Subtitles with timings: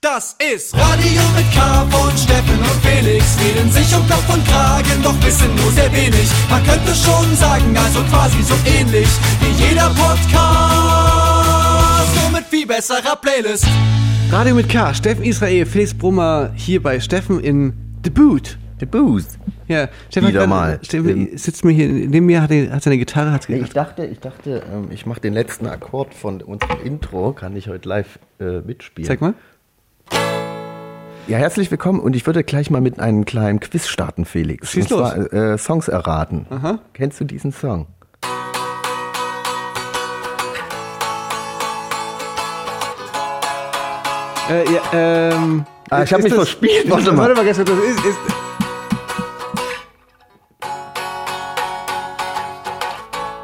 [0.00, 3.36] Das ist Radio mit K von Steffen und Felix.
[3.40, 6.30] Reden sich um Kopf und Kragen, doch wissen nur sehr wenig.
[6.48, 9.08] Man könnte schon sagen, also quasi so ähnlich
[9.40, 10.22] wie jeder Podcast.
[12.14, 13.66] Nur mit viel besserer Playlist.
[14.30, 17.72] Radio mit K, Steffen Israel, Felix Brummer hier bei Steffen in
[18.04, 18.56] The Boot.
[18.78, 19.40] The Boost.
[19.66, 20.78] Ja, Steffen Wieder mal.
[20.80, 24.20] Steffen sitzt mir hier neben mir, hat, hat seine Gitarre, hat Nee, ich dachte, ich
[24.20, 28.60] dachte, ähm, ich mache den letzten Akkord von unserem Intro, kann ich heute live äh,
[28.60, 29.08] mitspielen.
[29.08, 29.34] Zeig mal.
[31.26, 34.70] Ja, herzlich willkommen und ich würde gleich mal mit einem kleinen Quiz starten, Felix.
[34.70, 35.10] Schieß und los.
[35.10, 36.46] zwar äh, Songs erraten.
[36.50, 36.78] Aha.
[36.94, 37.86] Kennst du diesen Song?
[44.50, 45.66] Äh, ja, ähm.
[45.90, 47.18] Ah, ich hab ist mich verspielt, warte mal.
[47.18, 48.18] warte mal, ganz kurz, das ist, ist.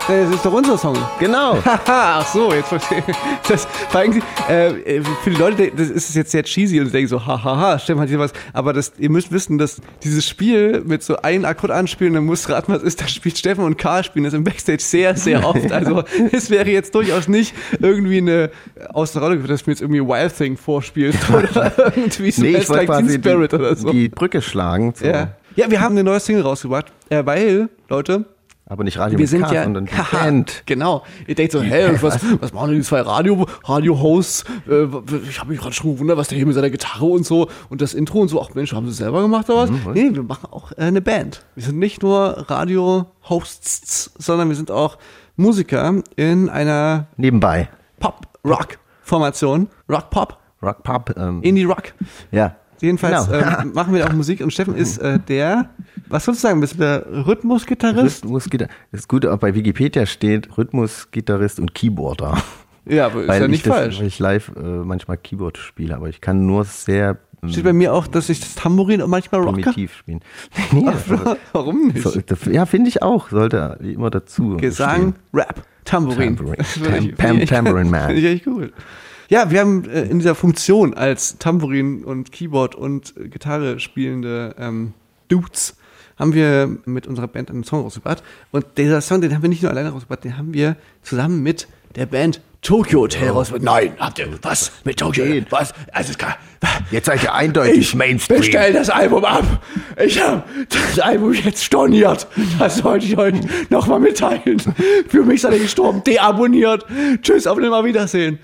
[0.07, 0.97] Das ist doch unser Song.
[1.19, 1.57] Genau.
[1.65, 3.17] Haha, ach so, jetzt verstehe ich.
[3.49, 7.25] Das war eigentlich, äh, für die Leute, das ist jetzt sehr cheesy und denken so,
[7.25, 8.35] hahaha, stimmt, hat hier was.
[8.53, 12.51] Aber das, ihr müsst wissen, dass dieses Spiel mit so einem Akkord anspielen, dann muss
[12.51, 15.73] raten, was ist, das spielt Steffen und Karl spielen das im Backstage sehr, sehr oft.
[15.73, 18.51] Also, es wäre jetzt durchaus nicht irgendwie eine,
[18.93, 22.69] aus der Rolle, dass mir jetzt irgendwie Wild Thing vorspielt oder irgendwie so nee, ich
[22.69, 23.91] Like Teen Spirit die, oder so.
[23.91, 24.95] die Brücke schlagen.
[24.95, 25.29] zu- ja.
[25.57, 28.27] ja, wir haben eine neue Single rausgebracht, äh, weil, Leute,
[28.67, 30.63] Aber nicht Radio wir sind K, ja sondern die Haha, Band.
[30.65, 31.03] Genau.
[31.27, 34.45] Ihr denkt so, hä, und was, was machen denn die zwei Radio, Radio-Hosts?
[34.69, 34.87] Äh,
[35.29, 37.83] ich habe mich gerade schon gewundert, was der hier mit seiner Gitarre und so und
[37.83, 38.41] das Intro und so.
[38.41, 39.71] Ach Mensch, haben sie selber gemacht oder was?
[39.71, 41.45] Mhm, nee, wir machen auch äh, eine Band.
[41.55, 44.97] Wir sind nicht nur Radio-Hosts, sondern wir sind auch
[45.37, 47.69] Musiker in einer Nebenbei.
[48.01, 49.69] Pop-Rock-Formation.
[49.91, 51.15] Rock-Pop, Rock Pop.
[51.19, 51.93] Ähm, Indie-Rock.
[52.31, 52.57] ja.
[52.85, 53.61] Jedenfalls Genau.
[53.61, 55.71] ähm, machen wir auch Musik und Steffen ist äh, der,
[56.09, 58.25] was sollst du sagen, bist du der Rhythmusgitarrist?
[58.25, 58.71] Rhythmusgitarre.
[58.93, 62.39] Das Gute auch bei Wikipedia steht Rhythmusgitarrist und Keyboarder.
[62.87, 63.99] Ja, aber ist weil ja ich nicht das, falsch.
[64.01, 67.73] Weil ich live äh, manchmal Keyboard spiele, aber ich kann nur sehr ähm, Steht bei
[67.73, 69.63] mir auch, dass ich das Tambourin und manchmal rocke.
[69.63, 70.21] primitiv spielen.
[70.73, 72.03] Nee, also, Warum nicht?
[72.03, 73.31] so, das, ja, finde ich auch.
[73.31, 74.57] Sollte immer dazu.
[74.59, 76.39] Gesang, Rap, Tambourin.
[76.59, 78.07] Ich- Tam- Tam- finde ich- Tambourine Man.
[78.09, 78.73] Finde ich echt cool.
[79.29, 84.55] Ja, wir haben äh, in dieser Funktion als Tambourin und Keyboard und äh, Gitarre spielende
[84.59, 84.93] ähm,
[85.29, 85.77] Dudes
[86.17, 88.23] haben wir mit unserer Band einen Song rausgebracht.
[88.53, 91.67] Und dieser Song, den haben wir nicht nur alleine rausgebracht, den haben wir zusammen mit
[91.97, 93.65] der Band Tokyo Hotel rausgebracht.
[93.65, 95.25] Nein, habt ihr was mit Tokyo?
[95.25, 95.51] Geht.
[95.51, 95.75] Was?
[95.93, 96.35] Also es kann,
[96.91, 98.39] Jetzt seid ihr eindeutig ich Mainstream.
[98.39, 99.45] bestell das Album ab.
[100.03, 102.27] Ich habe das Album jetzt storniert.
[102.59, 103.35] Das wollte ich euch
[103.71, 104.61] nochmal mitteilen.
[105.09, 106.03] Für mich seid ihr gestorben.
[106.05, 106.87] Deabonniert.
[107.23, 108.39] Tschüss, auf Nimmerwiedersehen.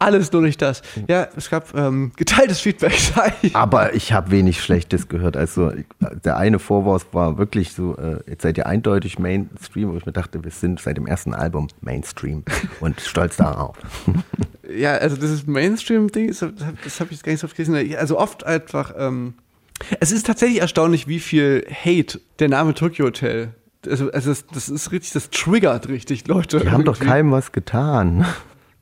[0.00, 0.80] Alles nur durch das.
[1.08, 2.94] Ja, es gab ähm, geteiltes Feedback.
[3.42, 3.54] ich.
[3.54, 5.36] Aber ich habe wenig Schlechtes gehört.
[5.36, 5.72] Also
[6.24, 10.12] der eine Vorwurf war wirklich so, äh, jetzt seid ihr eindeutig Mainstream, wo ich mir
[10.12, 12.44] dachte, wir sind seit dem ersten Album Mainstream
[12.80, 13.76] und stolz darauf.
[14.74, 17.94] Ja, also dieses Mainstream-Ding, das habe hab ich jetzt gar nicht so oft gelesen.
[17.96, 19.34] Also oft einfach, ähm,
[20.00, 23.54] es ist tatsächlich erstaunlich, wie viel Hate der Name Tokyo Hotel,
[23.88, 26.60] also, also das, das ist richtig, das triggert richtig Leute.
[26.60, 27.08] Die haben doch irgendwie.
[27.08, 28.26] keinem was getan.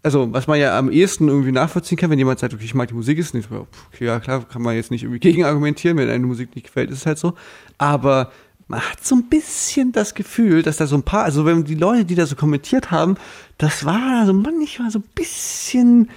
[0.03, 2.89] Also was man ja am ehesten irgendwie nachvollziehen kann, wenn jemand sagt, okay, ich mag
[2.89, 6.09] die Musik, ist nicht okay, ja klar, kann man jetzt nicht irgendwie gegen argumentieren, wenn
[6.09, 7.35] eine Musik nicht gefällt, ist es halt so.
[7.79, 8.31] Aber
[8.69, 11.75] man hat so ein bisschen das Gefühl, dass da so ein paar, also wenn die
[11.75, 13.17] Leute, die da so kommentiert haben,
[13.57, 16.11] das war so manchmal so ein bisschen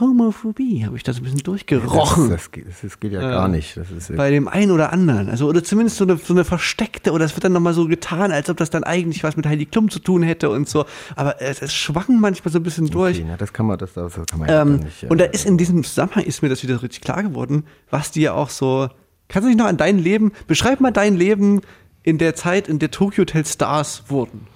[0.00, 2.28] Homophobie, habe ich da so ein bisschen durchgerochen.
[2.30, 3.78] Das, das, geht, das geht ja gar nicht.
[4.16, 5.28] Bei dem einen oder anderen.
[5.30, 8.32] Also, oder zumindest so eine, so eine versteckte, oder es wird dann nochmal so getan,
[8.32, 10.84] als ob das dann eigentlich was mit Heidi Klum zu tun hätte und so.
[11.14, 13.18] Aber es, es schwang manchmal so ein bisschen durch.
[13.18, 15.02] okay, na, das kann man, das, das kann man ja Ähm, nicht.
[15.04, 18.10] äh, und da ist in diesem Zusammenhang ist mir das wieder richtig klar geworden, was
[18.10, 18.88] die ja auch so.
[19.28, 21.60] Kannst du dich noch an dein Leben, beschreib mal dein Leben
[22.02, 24.46] in der Zeit, in der Tokyo Hotel Stars wurden.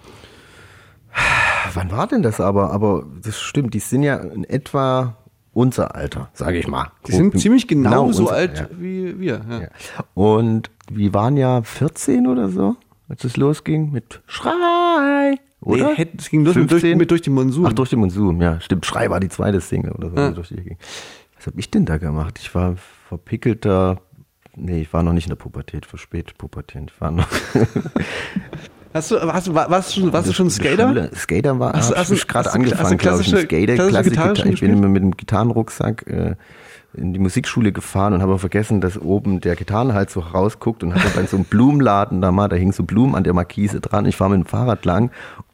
[1.74, 2.70] Wann war denn das aber?
[2.72, 5.16] Aber das stimmt, die sind ja in etwa
[5.60, 6.90] unser Alter, sage ich mal.
[7.06, 8.66] Die sind Grob- ziemlich genau, so unser- alt ja.
[8.78, 9.40] wie wir.
[9.48, 9.60] Ja.
[9.60, 9.68] Ja.
[10.14, 12.76] Und wir waren ja 14 oder so,
[13.08, 15.34] als es losging mit Schrei.
[15.60, 15.92] Oder?
[15.96, 16.96] Nee, es ging los mit durch, 15?
[16.98, 17.66] mit durch die Monsun.
[17.66, 18.58] Ach, durch den Monsum, ja.
[18.60, 20.16] Stimmt, Schrei war die zweite Single oder so.
[20.16, 20.28] Ja.
[20.30, 20.78] die Durch die ging.
[21.36, 22.38] Was habe ich denn da gemacht?
[22.40, 22.76] Ich war
[23.08, 23.98] verpickelter.
[24.56, 26.90] Nee, ich war noch nicht in der Pubertät, verspät Pubertät.
[26.94, 27.26] Ich war noch.
[28.92, 30.88] Hast du, hast warst du schon, warst du schon ein Skater?
[30.88, 31.10] Schule.
[31.14, 33.32] Skater war, Hast hast du- ich gerade angefangen, glaube ich.
[33.32, 36.34] Mit Skater, klassische Gitarre schon Ich bin immer mit dem Gitarrenrucksack äh,
[36.94, 41.14] in die Musikschule gefahren und habe vergessen, dass oben der Gitarrenhals so rausguckt und hatte
[41.14, 44.06] dann so einen Blumenladen da mal, da hingen so Blumen an der Markise dran.
[44.06, 45.10] Ich fahre mit dem Fahrrad lang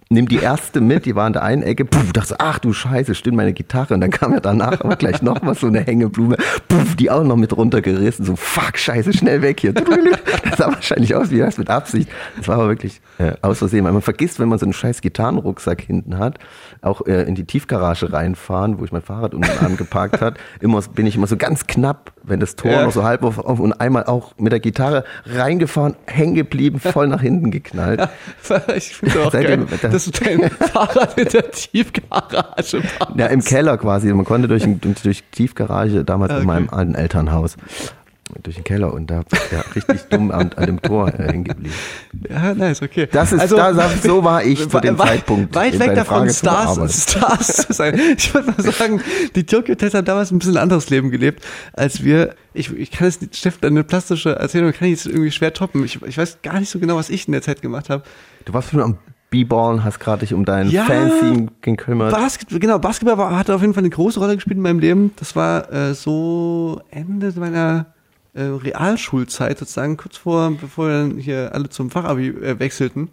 [0.09, 2.73] nimm die erste mit, die war in der einen Ecke, puff, dachte, so, ach du
[2.73, 3.95] Scheiße, stimmt meine Gitarre.
[3.95, 6.37] Und dann kam ja danach aber gleich noch mal so eine Hängeblume,
[6.69, 9.73] puff, die auch noch mit runtergerissen, so fuck, scheiße, schnell weg hier.
[9.73, 12.09] Das sah wahrscheinlich aus wie das mit Absicht.
[12.37, 15.01] Das war aber wirklich äh, aus Versehen, weil man vergisst, wenn man so einen scheiß
[15.01, 16.39] Gitarrenrucksack hinten hat,
[16.83, 21.07] auch äh, in die Tiefgarage reinfahren, wo ich mein Fahrrad unten angeparkt hat, immer bin
[21.07, 22.85] ich immer so ganz knapp, wenn das Tor Ja.
[22.85, 27.09] noch so halb auf, auf und einmal auch mit der Gitarre reingefahren, hängen geblieben, voll
[27.09, 28.01] nach hinten geknallt.
[28.77, 33.19] Ich finde auch Seitdem- geil, dass du dein Fahrrad in der Tiefgarage parkst.
[33.19, 34.13] Ja, im Keller quasi.
[34.13, 34.67] Man konnte durch,
[35.03, 36.47] durch Tiefgarage damals Ah, in okay.
[36.47, 37.57] meinem alten Elternhaus
[38.43, 41.73] durch den Keller und da ja, richtig dumm an, an dem Tor äh, hängen geblieben.
[42.29, 43.09] Ja, nice, okay.
[43.11, 45.55] Das ist, da, das, so war ich zu dem wei- Zeitpunkt.
[45.55, 47.03] Weit weg davon, Frage Stars.
[47.11, 47.99] Stars zu sein.
[48.17, 49.01] Ich würde mal sagen,
[49.35, 52.35] die Hotel haben damals ein bisschen anderes Leben gelebt, als wir.
[52.53, 55.85] Ich, ich kann es nicht, Steffen, eine plastische Erzählung kann ich jetzt irgendwie schwer toppen.
[55.85, 58.03] Ich, ich weiß gar nicht so genau, was ich in der Zeit gemacht habe.
[58.47, 58.97] Du warst schon am
[59.29, 60.85] B-Ballen, hast gerade dich um deinen Ja.
[60.85, 62.13] Fancy gekümmert.
[62.13, 65.13] Basket, genau, Basketball war, hatte auf jeden Fall eine große Rolle gespielt in meinem Leben.
[65.17, 67.87] Das war äh, so Ende meiner
[68.37, 73.09] äh, Realschulzeit sozusagen, kurz vor, bevor dann hier alle zum Fachabi äh, wechselten.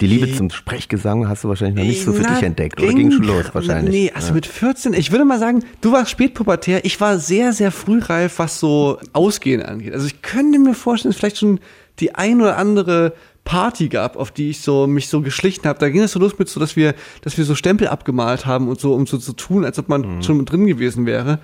[0.00, 2.92] Die Liebe zum Sprechgesang hast du wahrscheinlich noch nicht so für Na, dich entdeckt oder
[2.92, 3.94] ging schon los wahrscheinlich.
[3.94, 7.72] Nee, also mit 14, ich würde mal sagen, du warst spätpubertär, ich war sehr, sehr
[7.72, 9.94] frühreif, was so Ausgehen angeht.
[9.94, 11.60] Also ich könnte mir vorstellen, dass es vielleicht schon
[11.98, 13.14] die ein oder andere
[13.46, 15.78] Party gab, auf die ich so mich so geschlichen habe.
[15.78, 18.68] Da ging es so los mit so, dass wir, dass wir so Stempel abgemalt haben
[18.68, 20.22] und so, um so zu tun, als ob man Mhm.
[20.22, 21.38] schon drin gewesen wäre.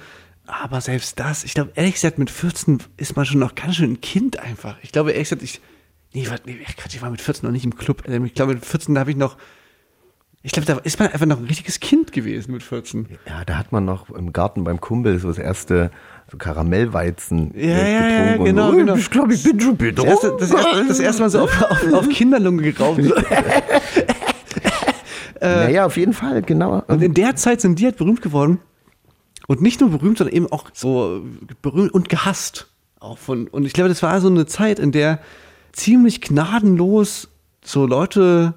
[0.47, 3.93] Aber selbst das, ich glaube, ehrlich gesagt, mit 14 ist man schon noch ganz schön
[3.93, 4.77] ein Kind einfach.
[4.83, 5.61] Ich glaube, ehrlich gesagt, ich,
[6.13, 8.03] nee, warte, nee, Quatsch, ich war mit 14 noch nicht im Club.
[8.09, 9.37] Ähm, Ich glaube, mit 14 da habe ich noch,
[10.43, 13.07] ich glaube, da ist man einfach noch ein richtiges Kind gewesen mit 14.
[13.29, 15.93] Ja, da hat man noch im Garten beim Kumpel so das erste
[16.31, 18.45] so Karamellweizen Ja, ja, ja, getrunken.
[18.47, 18.95] genau, und, oh, genau.
[18.97, 21.93] Ich glaube, ich bin schon Das erste, das erste, das erste Mal so auf, auf,
[21.93, 23.01] auf Kinderlunge geraucht.
[25.41, 26.83] Naja, auf jeden Fall, genau.
[26.87, 28.61] Und in der Zeit sind die halt berühmt geworden.
[29.47, 31.23] Und nicht nur berühmt, sondern eben auch so
[31.63, 32.69] berühmt und gehasst.
[33.01, 35.21] Auch von, und ich glaube, das war so eine Zeit, in der
[35.73, 37.29] ziemlich gnadenlos
[37.65, 38.55] so Leute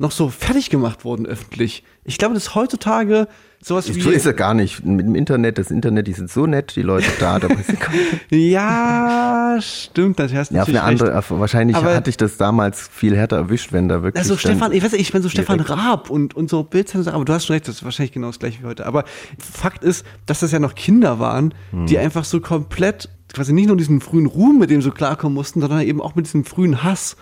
[0.00, 1.82] noch so fertig gemacht wurden öffentlich.
[2.04, 3.26] Ich glaube, dass heutzutage
[3.60, 4.00] sowas wie.
[4.00, 4.84] So ist er gar nicht.
[4.84, 7.40] Mit dem Internet, das Internet, die sind so nett, die Leute da.
[7.40, 7.48] da
[8.30, 12.88] ja, stimmt, das hast ja, auf eine andere, auf, wahrscheinlich Aber- hatte ich das damals
[12.92, 14.20] viel härter erwischt, wenn da wirklich.
[14.20, 17.24] Also Stefan, ich weiß nicht, ich bin so Stefan Raab und, und so Bildzeitung, aber
[17.24, 18.86] du hast schon recht, das ist wahrscheinlich genau das gleiche wie heute.
[18.86, 19.04] Aber
[19.38, 21.86] Fakt ist, dass das ja noch Kinder waren, Hm.
[21.86, 25.60] die einfach so komplett, quasi nicht nur diesen frühen Ruhm, mit dem so klarkommen mussten,
[25.60, 27.16] sondern eben auch mit diesem frühen Hass.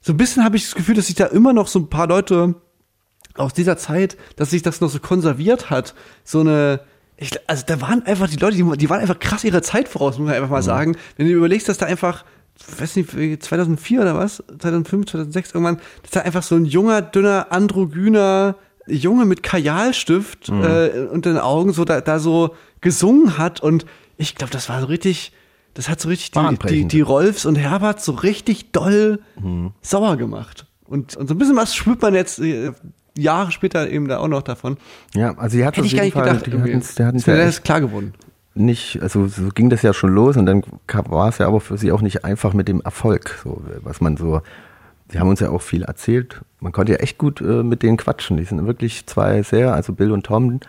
[0.00, 2.06] So ein bisschen habe ich das Gefühl, dass sich da immer noch so ein paar
[2.06, 2.54] Leute
[3.34, 5.94] aus dieser Zeit, dass sich das noch so konserviert hat.
[6.24, 6.80] So eine,
[7.16, 10.18] ich, also da waren einfach die Leute, die, die waren einfach krass ihrer Zeit voraus,
[10.18, 10.96] muss man einfach mal sagen.
[11.16, 12.24] Wenn du überlegst, dass da einfach,
[12.78, 17.48] weiß nicht, 2004 oder was, 2005, 2006 irgendwann, dass da einfach so ein junger, dünner,
[17.50, 18.56] androgyner
[18.86, 23.86] Junge mit Kajalstift äh, unter den Augen so da, da so gesungen hat und
[24.16, 25.32] ich glaube, das war so richtig,
[25.74, 29.20] das hat so richtig die, die, die Rolfs und Herbert so richtig doll
[29.82, 30.66] sauer gemacht.
[30.84, 32.72] Und, und so ein bisschen was spürt man jetzt äh,
[33.16, 34.76] Jahre später eben da auch noch davon.
[35.14, 36.46] Ja, also die hat Hätte ich gar nicht Fall, gedacht.
[36.46, 38.14] die hatten's, die hatten's ist ja das echt klar geworden.
[38.54, 41.78] nicht, also so ging das ja schon los und dann war es ja aber für
[41.78, 44.42] sie auch nicht einfach mit dem Erfolg, so was man so.
[45.12, 46.40] Sie haben uns ja auch viel erzählt.
[46.60, 48.36] Man konnte ja echt gut äh, mit denen quatschen.
[48.36, 50.60] Die sind wirklich zwei sehr, also Bill und Tom,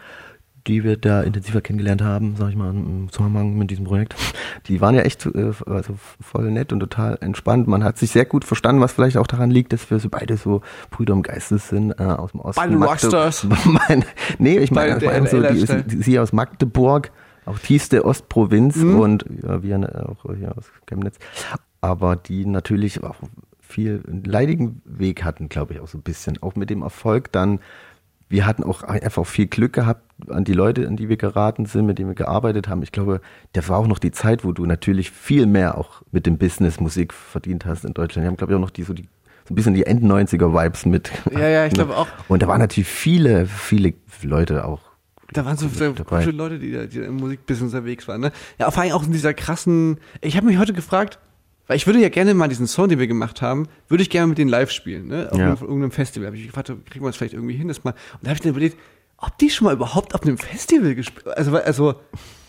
[0.67, 4.15] die wir da intensiver kennengelernt haben, sag ich mal, im Zusammenhang mit diesem Projekt.
[4.67, 7.67] Die waren ja echt äh, also voll nett und total entspannt.
[7.67, 10.37] Man hat sich sehr gut verstanden, was vielleicht auch daran liegt, dass wir so beide
[10.37, 12.61] so Brüder im Geistes sind äh, aus dem Osten.
[12.61, 13.47] Beide Rockstars.
[13.65, 14.05] Mein,
[14.37, 17.11] nee, ich meine, vor allem so, die, die, sie aus Magdeburg,
[17.45, 18.99] auch tiefste Ostprovinz Mhm.
[18.99, 21.17] und ja, wir ne, auch hier aus Chemnitz.
[21.81, 23.15] Aber die natürlich auch
[23.59, 26.41] viel einen leidigen Weg hatten, glaube ich, auch so ein bisschen.
[26.43, 27.59] Auch mit dem Erfolg dann.
[28.29, 31.85] Wir hatten auch einfach viel Glück gehabt an die Leute, an die wir geraten sind,
[31.85, 32.83] mit denen wir gearbeitet haben.
[32.83, 33.21] Ich glaube,
[33.53, 36.79] das war auch noch die Zeit, wo du natürlich viel mehr auch mit dem Business
[36.79, 38.23] Musik verdient hast in Deutschland.
[38.23, 39.03] Wir haben, glaube ich, auch noch die so die
[39.47, 41.11] so ein bisschen die End 90er Vibes mit.
[41.31, 42.07] Ja, ja, ich glaube auch.
[42.27, 44.81] Und da waren natürlich viele, viele Leute auch
[45.33, 48.21] Da waren so gute Leute, die, da- die da im Musikbusiness unterwegs waren.
[48.21, 48.31] Ne?
[48.59, 49.97] Ja, vor allem auch in dieser krassen.
[50.21, 51.17] Ich habe mich heute gefragt,
[51.67, 54.27] weil ich würde ja gerne mal diesen Song, den wir gemacht haben, würde ich gerne
[54.27, 55.27] mit denen live spielen, ne?
[55.31, 55.45] Auf Ja.
[55.45, 56.27] irgendeinem- irgendeinem Festival.
[56.27, 57.91] Habe ich gefragt, kriegen wir das vielleicht irgendwie hin, das mal.
[57.91, 58.77] Und da habe ich dann überlegt,
[59.21, 61.95] ob die schon mal überhaupt auf einem Festival gespielt, also also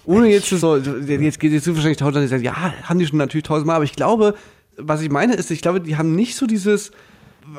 [0.05, 3.45] ohne jetzt so, jetzt geht jetzt wahrscheinlich tausend, die sagen, ja, haben die schon natürlich
[3.45, 4.35] tausendmal, aber ich glaube,
[4.77, 6.91] was ich meine ist, ich glaube, die haben nicht so dieses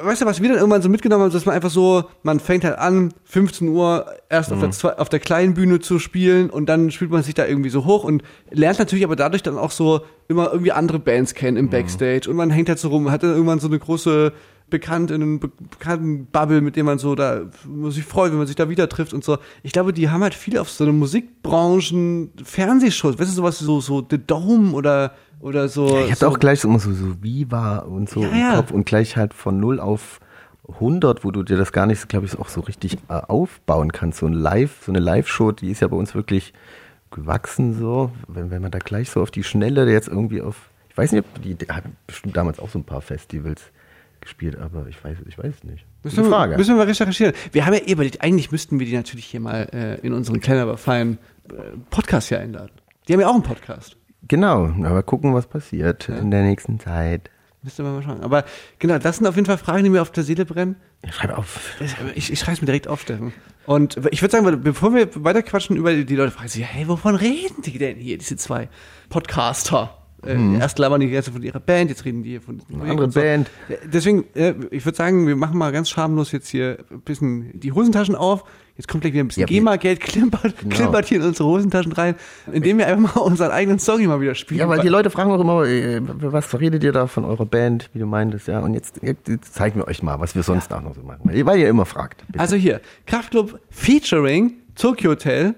[0.01, 2.63] weißt du, was wir dann irgendwann so mitgenommen haben, dass man einfach so, man fängt
[2.63, 6.67] halt an, 15 Uhr erst auf, der, zwei- auf der kleinen Bühne zu spielen und
[6.67, 9.71] dann spielt man sich da irgendwie so hoch und lernt natürlich aber dadurch dann auch
[9.71, 13.23] so immer irgendwie andere Bands kennen im Backstage und man hängt halt so rum, hat
[13.23, 14.31] dann irgendwann so eine große
[14.73, 17.43] bekannt in einem be bekannten Bubble, mit dem man so da
[17.89, 19.37] sich freut, wenn man sich da wieder trifft und so.
[19.61, 23.79] Ich glaube, die haben halt viel auf so eine Musikbranchen, Fernsehshows, weißt du, sowas so,
[23.81, 25.87] so The Dome oder, oder so.
[25.87, 28.55] Ja, ich hatte so, auch gleich immer so, so Viva und so Ja, im ja.
[28.55, 30.19] Kopf und gleich halt von 0 auf
[30.67, 34.19] 100, wo du dir das gar nicht, glaube ich, auch so richtig äh, aufbauen kannst.
[34.19, 36.51] So ein Live, so eine Live-Show, die ist ja bei uns wirklich
[37.11, 38.11] gewachsen so.
[38.27, 41.25] Wenn, wenn man da gleich so auf die Schnelle jetzt irgendwie auf, ich weiß nicht,
[41.25, 43.61] ob die, die hat bestimmt damals auch so ein paar Festivals
[44.23, 45.85] gespielt, aber ich weiß, ich weiß nicht.
[46.03, 46.57] Müssen Gute wir, Frage.
[46.57, 47.33] müssen wir mal recherchieren.
[47.51, 50.39] Wir haben ja eh überlegt, eigentlich müssten wir die natürlich hier mal äh, in unseren
[50.39, 51.17] kleinen, aber feinen
[51.49, 51.53] äh,
[51.89, 52.71] Podcast hier einladen.
[53.07, 53.97] Die haben ja auch einen Podcast.
[54.27, 57.29] Genau, aber gucken, was passiert in der nächsten Zeit.
[57.61, 58.21] Müsste man mal schauen.
[58.21, 58.43] Aber
[58.79, 60.75] genau, das sind auf jeden Fall Fragen, die mir auf der Seele brennen.
[61.09, 61.81] Schreib auf.
[62.15, 63.33] Ich, ich schreibe es mir direkt auf, Steffen.
[63.65, 67.61] Und ich würde sagen, bevor wir weiterquatschen über die, Leute, fragen sich, hey, wovon reden
[67.61, 68.67] die denn hier, diese zwei
[69.09, 69.97] Podcaster?
[70.25, 73.07] Äh, erst labern die jetzt von ihrer Band, jetzt reden die hier von Eine andere
[73.07, 73.49] Band.
[73.69, 77.59] Ja, Deswegen, äh, ich würde sagen, wir machen mal ganz schamlos jetzt hier ein bisschen
[77.59, 78.43] die Hosentaschen auf.
[78.75, 80.75] Jetzt kommt gleich wieder ein bisschen Ja, GEMA-Geld, klimpert, Genau.
[80.75, 82.15] klimpert hier in unsere Hosentaschen rein,
[82.51, 84.61] indem wir einfach mal unseren eigenen Song mal wieder spielen.
[84.61, 87.89] Ja, weil die Leute fragen auch immer, äh, was redet ihr da von eurer Band,
[87.93, 88.59] wie du meintest, ja.
[88.61, 91.21] Und jetzt, jetzt zeigen wir euch mal, was wir sonst auch noch so machen.
[91.23, 92.25] Weil ihr immer fragt.
[92.27, 92.39] Bitte.
[92.39, 95.53] Also hier, Kraftclub featuring Tokyo Hotel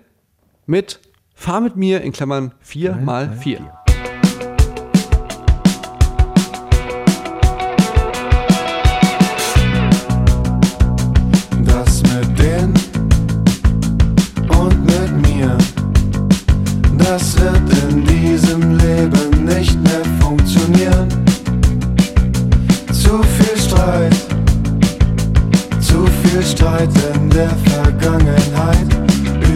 [0.66, 1.00] mit
[1.34, 3.85] Fahr mit mir in Klammern 4 mal 4.
[17.08, 21.08] das wird in diesem Leben nicht mehr funktionieren.
[22.92, 24.14] Zu viel Streit,
[25.80, 28.94] zu viel Streit in der Vergangenheit,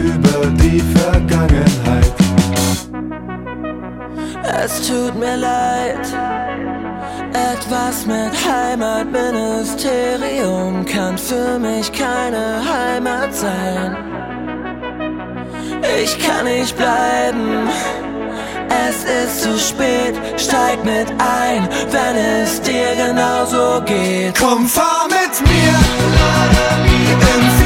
[0.04, 2.14] über die Vergangenheit.
[4.62, 6.06] Es tut mir leid.
[7.32, 14.09] Etwas mit Heimatministerium kann für mich keine Heimat sein.
[15.98, 17.68] Ich kann nicht bleiben.
[18.88, 24.38] Es ist zu spät, steig mit ein, wenn es dir genauso geht.
[24.38, 25.74] Komm, fahr mit mir
[27.34, 27.59] im 4x4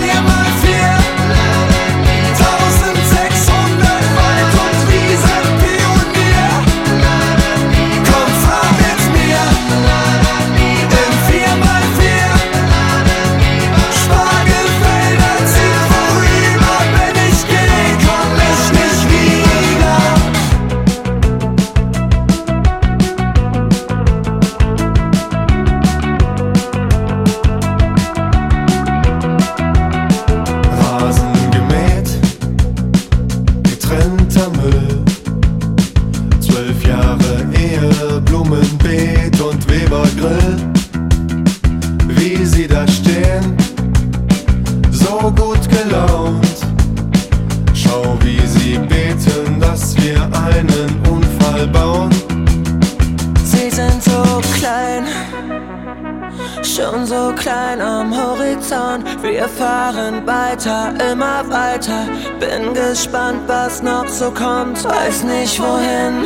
[58.94, 59.22] Horizont.
[59.22, 62.06] Wir fahren weiter, immer weiter.
[62.38, 64.84] Bin gespannt, was noch so kommt.
[64.84, 66.24] Weiß nicht wohin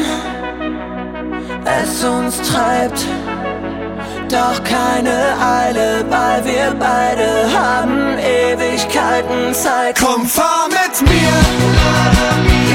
[1.64, 3.04] es uns treibt.
[4.30, 9.98] Doch keine Eile, weil wir beide haben Ewigkeiten Zeit.
[9.98, 12.67] Komm, fahr mit mir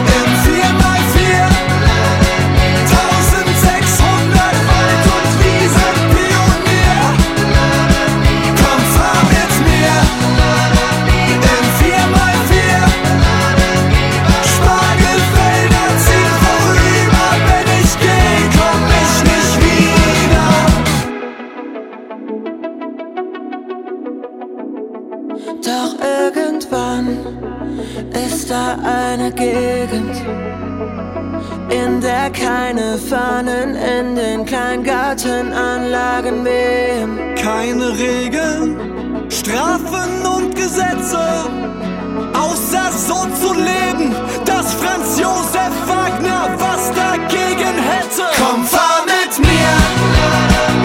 [28.14, 30.16] ist da eine Gegend,
[31.70, 37.36] in der keine Fahnen in den Kleingartenanlagen wehen.
[37.36, 38.78] Keine Regeln,
[39.30, 41.20] Strafen und Gesetze,
[42.34, 44.16] außer so zu leben,
[44.46, 48.24] dass Franz Josef Wagner was dagegen hätte.
[48.38, 50.83] Komm, fahr mit mir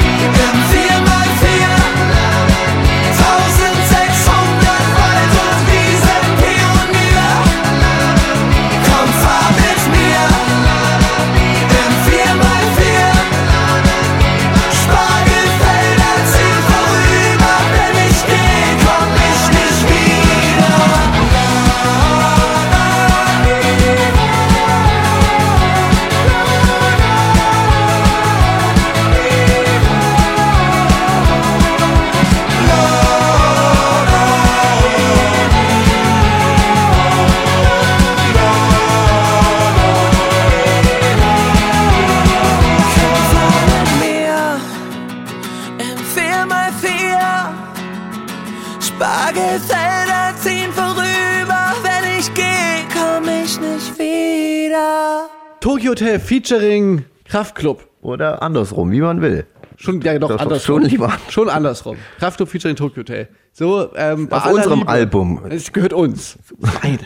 [48.99, 55.29] Tagesfelder ziehen vorüber, wenn ich gehe, komm ich nicht wieder.
[55.61, 57.89] Tokyo Hotel featuring Kraftclub.
[58.03, 59.47] Oder andersrum, wie man will.
[59.77, 60.81] Schon, ja, doch, doch andersrum.
[60.81, 61.17] Schon, lieber.
[61.29, 61.97] schon andersrum.
[62.19, 63.29] Kraftclub featuring Tokyo Hotel.
[63.53, 64.91] So, ähm, Auf unserem Liebe.
[64.91, 65.43] Album.
[65.49, 66.39] Es gehört uns.
[66.83, 66.99] Nein.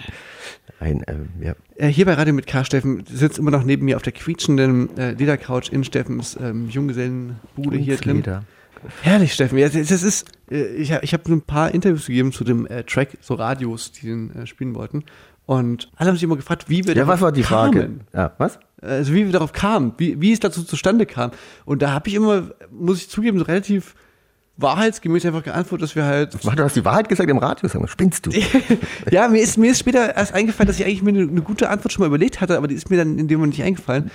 [0.80, 1.54] Ein, ähm, ja.
[1.76, 2.64] äh, hier bei Radio mit K.
[2.64, 7.76] Steffen sitzt immer noch neben mir auf der quietschenden äh, Ledercouch in Steffens ähm, Junggesellenbude
[7.76, 8.16] hier drin.
[8.16, 8.44] Leder.
[9.02, 9.58] Herrlich, Steffen.
[9.58, 12.66] Ja, das, das ist, äh, ich, hab- ich habe ein paar Interviews gegeben zu dem
[12.66, 15.04] äh, Track, so Radios, die den äh, spielen wollten.
[15.46, 17.80] Und alle haben sich immer gefragt, wie wir Ja, darauf was war die Frage?
[17.80, 18.00] kamen.
[18.14, 18.58] Ja, was?
[18.80, 21.30] Also wie wir darauf kamen, wie, wie es dazu zustande kam.
[21.64, 23.94] Und da habe ich immer, muss ich zugeben, so relativ
[24.56, 27.80] wahrheitsgemäß einfach geantwortet, dass wir halt Warte, Du hast die Wahrheit gesagt im Radio, sag
[27.80, 28.30] mal, spinnst du?
[29.10, 31.70] ja, mir ist, mir ist später erst eingefallen, dass ich eigentlich mir eine, eine gute
[31.70, 34.10] Antwort schon mal überlegt hatte, aber die ist mir dann in dem Moment nicht eingefallen.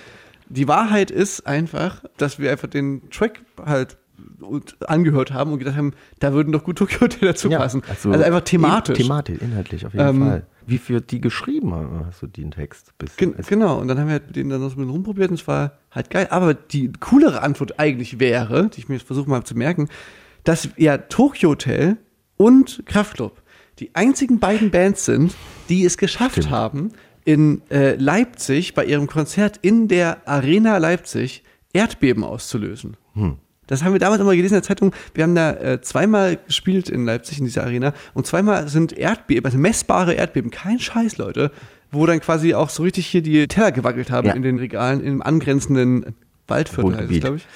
[0.50, 3.98] Die Wahrheit ist einfach, dass wir einfach den Track halt
[4.42, 7.82] und angehört haben und gedacht haben, da würden doch gut Tokyo Hotel dazu passen.
[7.90, 8.98] Also, einfach thematisch.
[8.98, 10.46] Thematisch, inhaltlich, auf jeden Ähm, Fall.
[10.66, 12.92] Wie für die geschrieben haben, hast du den Text?
[12.98, 14.92] Bis, Gen genau, und dann haben wir halt mit denen dann noch so ein bisschen
[14.92, 16.28] rumprobiert und es war halt geil.
[16.30, 19.88] Aber die coolere Antwort eigentlich wäre, die ich mir jetzt versuche mal zu merken,
[20.44, 21.98] dass ja Tokyo Hotel
[22.36, 23.42] und Kraftklub
[23.80, 25.36] die einzigen beiden Bands sind,
[25.70, 26.50] die es geschafft Stimmt.
[26.52, 26.92] haben,
[27.24, 32.98] in äh, Leipzig bei ihrem Konzert in der Arena Leipzig Erdbeben auszulösen.
[33.68, 34.94] Das haben wir damals immer gelesen in der Zeitung.
[35.14, 39.46] Wir haben da äh, zweimal gespielt in Leipzig in dieser Arena und zweimal sind Erdbeben,
[39.46, 41.52] also messbare Erdbeben, kein Scheiß, Leute,
[41.92, 44.34] wo dann quasi auch so richtig hier die Teller gewackelt haben Ja.
[44.34, 46.16] in den Regalen im angrenzenden
[46.48, 47.48] Waldviertel, glaube ich.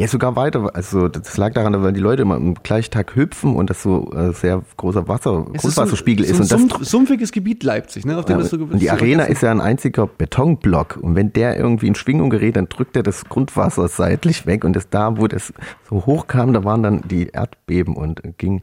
[0.00, 0.70] Ja, sogar weiter.
[0.74, 4.10] Also das lag daran, weil die Leute immer im gleichen Tag hüpfen und das so
[4.14, 6.48] äh, sehr großer Wasser, Es Grundwasserspiegel so, ist.
[6.48, 8.16] so ein und das sumpf, sumpfiges Gebiet Leipzig, ne?
[8.16, 11.58] Auf dem Ja, so und die Arena ist ja ein einziger Betonblock und wenn der
[11.58, 15.26] irgendwie in Schwingung gerät, dann drückt er das Grundwasser seitlich weg und das da, wo
[15.26, 15.52] das
[15.90, 18.62] so hoch kam, da waren dann die Erdbeben und ging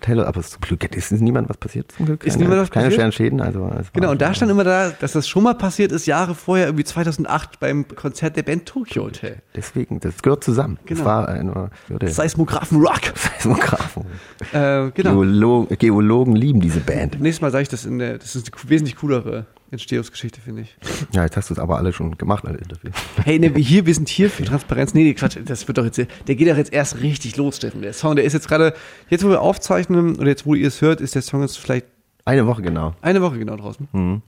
[0.00, 2.24] Teller, aber zum Glück ist niemand was passiert zum Glück.
[2.24, 3.00] Ist Keine- niemand was keine passiert?
[3.00, 6.06] schweren Schäden, also Genau, und da stand immer da, dass das schon mal passiert ist,
[6.06, 9.38] Jahre vorher, irgendwie 2008 beim Konzert der Band Tokyo Hotel.
[9.54, 10.78] deswegen, das gehört zusammen.
[10.84, 10.98] Genau.
[11.00, 11.52] Das war ein
[11.88, 13.12] würde Seismographen Rock.
[13.14, 14.04] Seismographen.
[14.52, 15.12] Äh, genau.
[15.20, 17.20] Geolo Geologen lieben diese Band.
[17.20, 20.76] Nächstes Mal sage ich das in der, das ist eine wesentlich coolere Entstehungsgeschichte, finde ich.
[21.12, 22.94] Ja, jetzt hast du es aber alle schon gemacht, alle Interviews.
[23.22, 24.94] Hey, ne, wir hier, wir sind hier für Transparenz.
[24.94, 27.82] Nee, nee, Quatsch, das wird doch jetzt, der geht doch jetzt erst richtig los, Steffen.
[27.82, 28.74] Der Song, der ist jetzt gerade,
[29.10, 31.86] jetzt wo wir aufzeichnen, oder jetzt wo ihr es hört, ist der Song jetzt vielleicht
[32.24, 32.94] Eine Woche genau.
[33.02, 33.88] eine Woche genau draußen.
[33.92, 34.22] Mhm.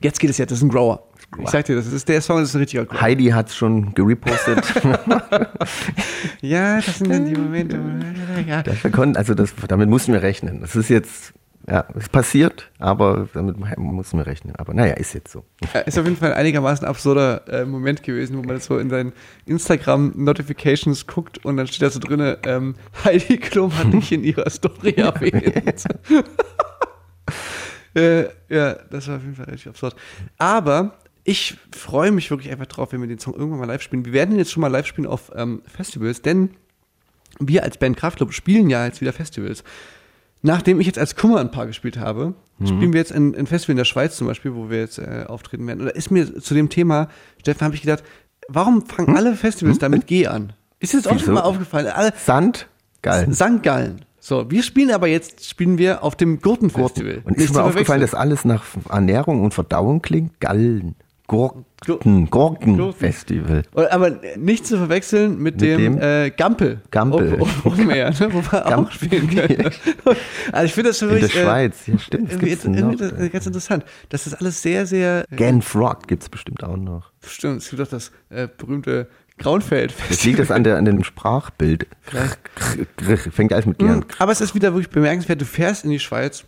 [0.00, 1.06] Jetzt geht es ja, das ist ein Grower.
[1.38, 3.00] Ich sag dir, das ist der Song, das ist ein richtiger Grower.
[3.00, 4.64] Heidi hat es schon gerepostet.
[6.40, 7.78] Ja, das sind dann die Momente.
[8.46, 8.64] Ja.
[8.64, 10.60] Wir konnten, also das, damit mussten wir rechnen.
[10.60, 11.32] Das ist jetzt,
[11.68, 14.56] ja, es passiert, aber damit mussten wir rechnen.
[14.56, 15.44] Aber naja, ist jetzt so.
[15.72, 18.90] Ja, Ist auf jeden Fall ein einigermaßen absurder äh, Moment gewesen, wo man so in
[18.90, 19.12] seinen
[19.46, 24.50] Instagram-Notifications guckt und dann steht da so drinne, ähm, Heidi Klum hat dich in ihrer
[24.50, 25.84] Story erwähnt.
[27.94, 29.94] äh, ja, das war auf jeden Fall richtig absurd.
[30.38, 34.04] Aber ich freue mich wirklich einfach drauf, wenn wir den Song irgendwann mal live spielen.
[34.04, 36.50] Wir werden ihn jetzt schon mal live spielen auf ähm, Festivals, denn
[37.38, 39.62] wir als Band Kraftklub spielen ja jetzt wieder Festivals.
[40.42, 43.72] Nachdem ich jetzt als Kummer ein paar gespielt habe, spielen wir jetzt ein, ein Festival
[43.72, 45.80] in der Schweiz zum Beispiel, wo wir jetzt äh, auftreten werden.
[45.80, 47.08] Und da ist mir zu dem Thema,
[47.40, 48.02] Steffen, habe ich gedacht,
[48.48, 50.52] warum fangen alle Festivals damit G an?
[50.80, 51.26] Ist das auch Wieso?
[51.26, 51.86] schon mal aufgefallen?
[51.86, 52.68] Alle Sand,
[53.02, 53.32] geil.
[53.32, 53.62] St.
[53.62, 54.04] Gallen.
[54.18, 57.22] So, wir spielen aber jetzt, spielen wir auf dem Gurtenfestival.
[57.24, 60.40] Und Nicht ist mir aufgefallen, dass alles nach Ernährung und Verdauung klingt?
[60.40, 60.94] Gallen.
[61.32, 62.28] Gurken.
[62.30, 63.62] Gurkenfestival.
[63.90, 65.98] Aber nicht zu verwechseln mit, Mit dem, dem?
[65.98, 66.82] Äh, Gampel.
[66.90, 67.40] Gampel.
[67.40, 68.92] Oben oben mehr, ne, wo wir auch Gampel.
[68.92, 69.70] spielen können.
[70.52, 72.26] Also ich finde das schon In der wirklich, äh, Schweiz, ja stimmt.
[72.26, 72.94] Was irgendwie, irgendwie noch?
[72.96, 73.84] das, ganz interessant.
[74.10, 75.24] Das ist alles sehr, sehr.
[75.30, 77.10] Genf Rock gibt's bestimmt auch noch.
[77.24, 79.94] Stimmt, es gibt auch das äh, berühmte Graunfeld.
[80.10, 81.86] Jetzt liegt das an, der, an dem Sprachbild.
[83.30, 84.04] Fängt alles mit G an.
[84.18, 85.40] Aber es ist wieder wirklich bemerkenswert.
[85.40, 86.44] Du fährst in die Schweiz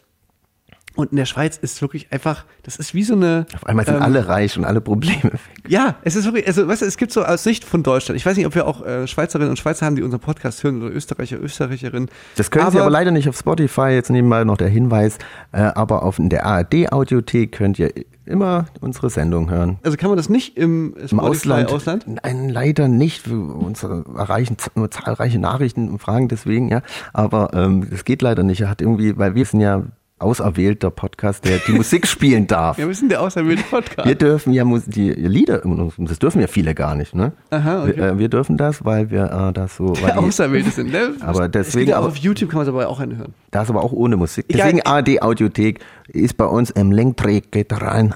[0.97, 3.47] und in der Schweiz ist wirklich einfach, das ist wie so eine.
[3.55, 5.41] Auf einmal sind ähm, alle reich und alle Probleme weg.
[5.67, 8.17] Ja, es ist wirklich, also weißt du, es gibt so aus Sicht von Deutschland.
[8.17, 10.83] Ich weiß nicht, ob wir auch äh, Schweizerinnen und Schweizer haben, die unseren Podcast hören
[10.83, 12.09] oder Österreicher, Österreicherinnen.
[12.37, 13.89] Das können Sie aber leider nicht auf Spotify.
[13.89, 15.19] Jetzt nebenbei noch der Hinweis.
[15.53, 17.93] Äh, aber auf in der ARD-Audiothek könnt ihr
[18.25, 19.79] immer unsere Sendung hören.
[19.83, 22.07] Also kann man das nicht im, Im Ausland, Ausland?
[22.07, 23.29] Nein, leider nicht.
[23.29, 26.83] Wir unsere erreichen nur zahlreiche Nachrichten und Fragen deswegen, ja.
[27.13, 28.63] Aber ähm, das geht leider nicht.
[28.63, 29.83] Er hat irgendwie, weil wir sind ja
[30.25, 32.79] auserwählter Podcast, der die Musik spielen darf.
[32.79, 34.09] Ja, wir sind der auserwählte Podcast.
[34.09, 35.63] Wir dürfen ja Mus- die Lieder,
[35.99, 37.33] das dürfen ja viele gar nicht, ne?
[37.51, 37.97] Aha, okay.
[37.97, 40.91] wir, äh, wir dürfen das, weil wir äh, das so, weil Auserwählte sind.
[40.91, 41.15] Ne?
[41.21, 43.35] Aber Es deswegen ja auch auf YouTube kann man es aber auch anhören.
[43.51, 44.47] das aber auch ohne Musik.
[44.49, 47.17] Deswegen ARD Audiothek ist bei uns im Link
[47.51, 48.15] geht rein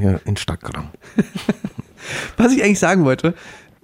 [0.00, 0.88] ja, Instagram.
[2.36, 3.34] Was ich eigentlich sagen wollte,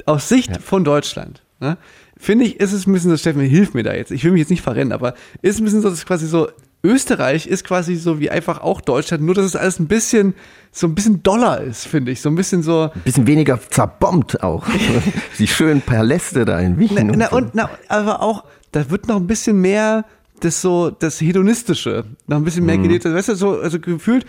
[0.07, 1.77] aus Sicht von Deutschland, ne,
[2.17, 4.11] finde ich, ist es ein bisschen so, Steffen, hilf mir da jetzt.
[4.11, 6.49] Ich will mich jetzt nicht verrennen, aber ist ein bisschen so, dass quasi so,
[6.85, 10.35] Österreich ist quasi so wie einfach auch Deutschland, nur dass es alles ein bisschen,
[10.73, 12.21] so ein bisschen doller ist, finde ich.
[12.21, 12.91] So ein bisschen so.
[12.95, 14.65] Ein bisschen weniger zerbombt auch.
[15.39, 16.91] Die schönen Paläste da in Wien.
[16.95, 17.37] Na, na, so.
[17.37, 20.05] und na, aber auch, da wird noch ein bisschen mehr
[20.41, 22.83] das so, das Hedonistische, noch ein bisschen mehr Mhm.
[22.83, 23.05] gelebt.
[23.05, 24.27] Weißt du, so, also gefühlt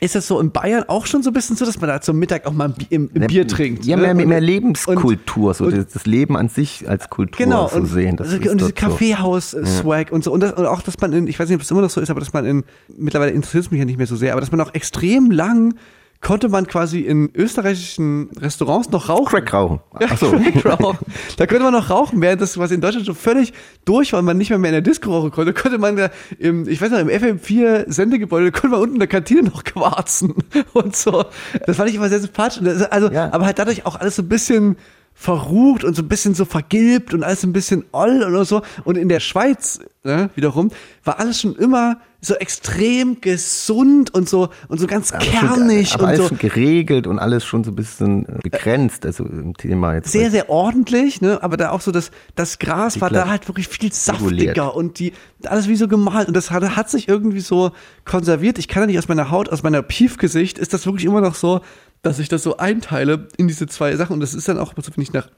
[0.00, 2.18] ist das so in Bayern auch schon so ein bisschen so, dass man da zum
[2.18, 3.84] Mittag auch mal ein Bier, im, im Bier trinkt.
[3.84, 4.02] Ja, ne?
[4.02, 7.86] mehr, Und- mehr Lebenskultur, so und- das, Leben an sich als Kultur Genau, zu und,
[7.86, 8.16] sehen.
[8.16, 8.72] Das ist und diese so.
[8.74, 10.32] Kaffeehaus-Swag und so.
[10.32, 12.00] Und, das, und auch, dass man in, ich weiß nicht, ob es immer noch so
[12.00, 12.64] ist, aber dass man in,
[12.96, 15.74] mittlerweile interessiert es mich ja nicht mehr so sehr, aber dass man auch extrem lang
[16.22, 19.26] konnte man quasi in österreichischen Restaurants noch rauchen.
[19.26, 19.80] Crack rauchen.
[20.00, 20.32] Ja, Ach so.
[20.60, 20.98] Crack rauchen.
[21.38, 23.52] Da konnte man noch rauchen, während das quasi in Deutschland schon völlig
[23.86, 26.10] durch war und man nicht mehr, mehr in der Disco rauchen konnte, konnte man da
[26.38, 30.34] im, ich weiß noch, im FM4 Sendegebäude, konnte man unten in der Kantine noch quarzen
[30.74, 31.24] und so.
[31.66, 32.60] Das fand ich immer sehr sympathisch.
[32.90, 33.32] Also, Ja.
[33.32, 34.76] aber halt dadurch auch alles so ein bisschen
[35.14, 38.62] verrucht und so ein bisschen so vergilbt und alles ein bisschen oll und so.
[38.84, 40.70] Und in der Schweiz, ne, wiederum,
[41.04, 46.08] war alles schon immer so extrem gesund und so, und so ganz kernig aber und
[46.08, 46.28] alles so.
[46.28, 50.12] schon geregelt und alles schon so ein bisschen äh, begrenzt, also im Thema jetzt.
[50.12, 51.42] sehr, sehr ordentlich, ne?
[51.42, 54.48] aber da auch so das, das Gras war da halt wirklich viel Reguliert.
[54.48, 55.12] saftiger und die,
[55.46, 57.72] alles wie so gemalt und das hat, hat sich irgendwie so
[58.04, 58.58] konserviert.
[58.58, 61.34] Ich kann ja nicht aus meiner Haut, aus meiner Piefgesicht ist das wirklich immer noch
[61.34, 61.60] so,
[62.02, 64.14] dass ich das so einteile in diese zwei Sachen.
[64.14, 65.28] Und das ist dann auch wenn ich nach,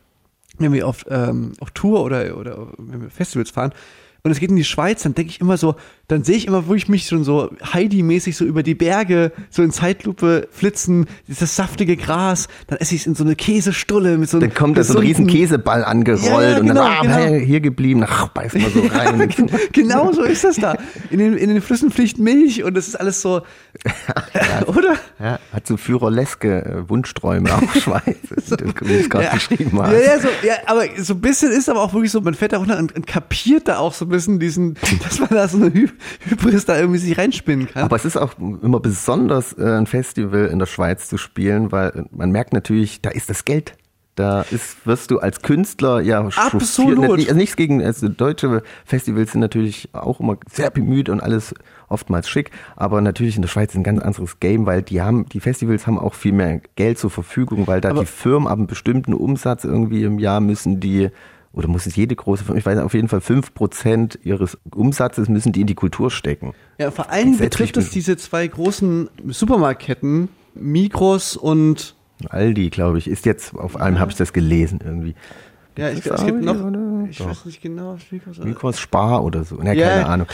[0.59, 3.73] wenn wir auf, ähm, auf Tour oder, oder wenn wir Festivals fahren,
[4.25, 5.75] und es geht in die Schweiz, dann denke ich immer so,
[6.13, 9.71] dann sehe ich immer wirklich mich schon so Heidi-mäßig so über die Berge, so in
[9.71, 14.37] Zeitlupe flitzen, dieses saftige Gras, dann esse ich es in so eine Käsestulle mit so
[14.37, 17.01] einem Dann kommt da so ein riesen Käseball angerollt Ja, ja, und dann, genau, ah,
[17.01, 17.15] genau.
[17.15, 19.33] hey, hier geblieben, ach, beiß mal so rein.
[19.73, 20.77] genau so ist das da.
[21.11, 23.41] In den, in den Flüssen fliegt Milch und das ist alles so,
[24.67, 24.97] oder?
[25.19, 29.33] ja, hat so führerleske äh, Wunschträume auch Schweiz, wie du es gerade ja.
[29.33, 29.93] beschrieben hast.
[29.93, 32.53] Ja, ja, so, ja, aber so ein bisschen ist aber auch wirklich so, man fährt
[32.53, 35.57] da runter und, und kapiert da auch so ein bisschen diesen, dass man da so
[35.57, 35.73] eine
[36.29, 37.85] Hybris da irgendwie sich reinspinnen kann.
[37.85, 41.89] Aber es ist auch immer besonders, äh, ein Festival in der Schweiz zu spielen, weil
[41.91, 43.75] äh, man merkt natürlich, da ist das Geld.
[44.15, 46.29] Da ist, wirst du als Künstler ja.
[46.37, 47.17] Absolut.
[47.17, 51.55] Nicht- Also nichts gegen, also deutsche Festivals sind natürlich auch immer sehr bemüht und alles
[51.89, 55.25] oftmals schick, aber natürlich in der Schweiz ist ein ganz anderes Game, weil die haben,
[55.31, 58.59] die Festivals haben auch viel mehr Geld zur Verfügung, weil da Aber- die Firmen ab
[58.59, 61.09] einem bestimmten Umsatz irgendwie im Jahr müssen die
[61.53, 65.29] oder muss es jede große Firma, ich weiß auf jeden Fall fünf Prozent ihres Umsatzes
[65.29, 66.55] müssen die in die Kultur stecken.
[66.79, 71.95] Ja, vor allem betrifft es diese zwei großen Supermarktketten, Migros und
[72.29, 75.15] Aldi, glaube ich, ist jetzt, auf allem habe ich das gelesen irgendwie.
[75.77, 77.07] ja, ich, es gibt noch, oder?
[77.11, 77.29] ich Doch.
[77.29, 79.61] weiß nicht genau, Migros oder- Mikros Spar oder so.
[79.63, 79.89] Ja, Ja.
[79.89, 80.27] keine Ahnung.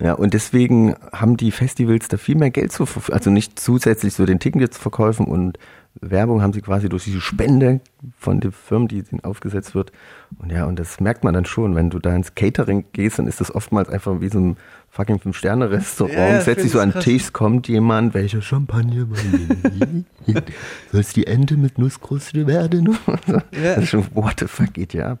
[0.00, 4.26] Ja, und deswegen haben die Festivals da viel mehr Geld Verfügung, also nicht zusätzlich so
[4.26, 5.58] den Ticketsverkäufen und
[6.00, 7.80] Werbung haben sie quasi durch diese Spende
[8.18, 9.92] von den Firmen, die ihnen aufgesetzt wird.
[10.38, 13.26] Und ja, und das merkt man dann schon, wenn du da ins Catering gehst, dann
[13.26, 14.56] ist das oftmals einfach wie so ein
[14.90, 16.14] fucking Fünf-Sterne-Restaurant.
[16.14, 17.02] Ja, ja, Setzt dich so an den.
[17.02, 20.06] Tisch, kommt jemand, welcher Champagner wollen?
[20.92, 22.96] Soll es die Ente mit Nusskruste werden?
[23.26, 23.74] Ja.
[23.74, 25.18] Das ist schon, what the fuck, geht ja ab.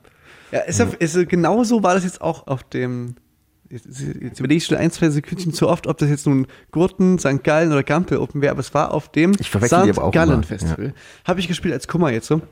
[0.50, 3.16] Ja, ist, auf, ist genau so war das jetzt auch auf dem.
[3.72, 7.42] Jetzt, überlege ich schon ein, zwei Sekündchen zu oft, ob das jetzt nun Gurten, St.
[7.42, 10.12] Gallen oder Gampel Open wäre, aber es war auf dem St.
[10.12, 10.92] Gallen Festival.
[11.24, 12.42] Habe ich gespielt als Kummer jetzt so.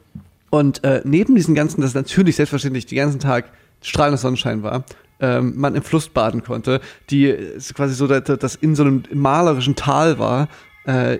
[0.49, 3.51] Und äh, neben diesen ganzen, das natürlich selbstverständlich den ganzen Tag
[3.83, 4.85] strahlender Sonnenschein war,
[5.21, 6.81] ähm, man im Fluss baden konnte,
[7.11, 10.49] die äh, quasi so, dass das in so einem malerischen Tal war,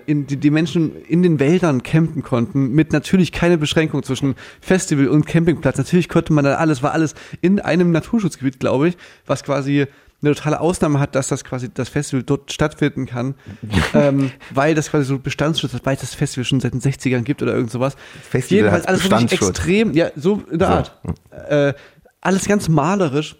[0.07, 5.07] in die, die Menschen in den Wäldern campen konnten, mit natürlich keine Beschränkung zwischen Festival
[5.07, 5.77] und Campingplatz.
[5.77, 8.97] Natürlich konnte man da alles, war alles in einem Naturschutzgebiet, glaube ich,
[9.27, 9.87] was quasi
[10.21, 13.35] eine totale Ausnahme hat, dass das quasi das Festival dort stattfinden kann,
[13.93, 17.21] ähm, weil das quasi so Bestandsschutz hat, weil es das Festival schon seit den 60ern
[17.21, 17.95] gibt oder irgend sowas.
[18.29, 20.73] Festival Jedenfalls alles wirklich extrem, ja, so in der So.
[20.73, 21.01] Art.
[21.49, 21.73] Äh,
[22.21, 23.35] alles ganz malerisch.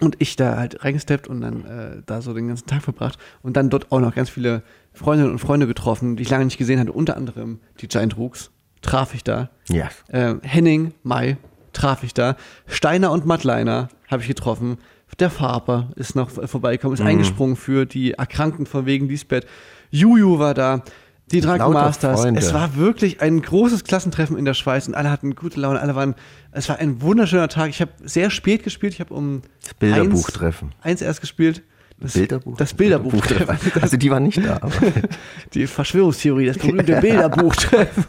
[0.00, 3.56] Und ich da halt reingesteppt und dann äh, da so den ganzen Tag verbracht und
[3.56, 6.80] dann dort auch noch ganz viele Freundinnen und Freunde getroffen, die ich lange nicht gesehen
[6.80, 8.50] hatte, unter anderem die Giant Rooks,
[8.82, 9.50] traf ich da.
[9.68, 9.88] Ja.
[10.08, 11.36] Äh, Henning, Mai,
[11.72, 12.36] traf ich da.
[12.66, 14.78] Steiner und Mattleiner habe ich getroffen.
[15.20, 17.06] Der Faber ist noch vorbeigekommen, ist Mhm.
[17.06, 19.46] eingesprungen für die Erkrankten von wegen Lisbeth.
[19.90, 20.82] Juju war da.
[21.30, 22.20] Die Dragon Masters.
[22.20, 22.40] Freunde.
[22.40, 25.94] Es war wirklich ein großes Klassentreffen in der Schweiz und alle hatten gute Laune, alle
[25.94, 26.14] waren,
[26.52, 27.70] es war ein wunderschöner Tag.
[27.70, 30.68] Ich habe sehr spät gespielt, ich habe um Das Bilderbuchtreffen.
[30.80, 31.62] eins, eins erst gespielt.
[31.98, 32.56] Das Bilderbuch?
[32.56, 33.80] Das Bilderbuchtreffen.
[33.80, 34.56] Also die waren nicht da.
[34.56, 34.72] Aber
[35.54, 38.04] die Verschwörungstheorie, das berühmte Bilderbuchtreffen.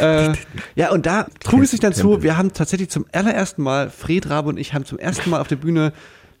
[0.00, 0.32] äh,
[0.74, 4.28] ja, und da trug es sich dann zu, wir haben tatsächlich zum allerersten Mal, Fred
[4.28, 5.92] Rabe und ich haben zum ersten Mal auf der Bühne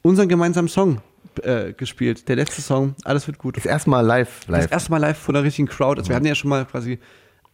[0.02, 1.00] unseren gemeinsamen Song
[1.42, 2.28] äh, gespielt.
[2.28, 3.56] Der letzte Song, Alles wird gut.
[3.56, 4.72] ist erstmal live, Das live.
[4.72, 5.98] erste Mal live vor einer richtigen Crowd.
[6.00, 6.98] Also wir hatten ja schon mal quasi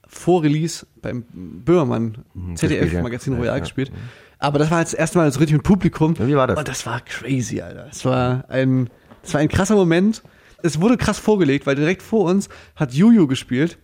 [0.07, 2.55] vor Release beim Böhmermann ja.
[2.55, 3.61] ZDF-Magazin Ja, Royal ja.
[3.61, 3.93] gespielt.
[4.39, 6.15] Aber das war jetzt das erste Mal so richtig mit Publikum.
[6.19, 6.59] Wie war das?
[6.59, 7.89] Und das war crazy, Alter.
[7.91, 8.89] Es war ein,
[9.23, 10.23] es war ein krasser Moment.
[10.63, 13.79] Es wurde krass vorgelegt, weil direkt vor uns hat Juju gespielt.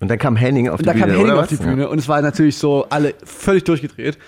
[0.00, 1.64] Und dann kam Henning auf Und die da Bühne, kam Henning auf die was?
[1.66, 4.18] Bühne und es war natürlich so alle völlig durchgedreht.